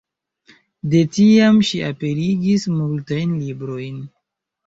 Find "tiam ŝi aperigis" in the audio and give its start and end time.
1.17-2.65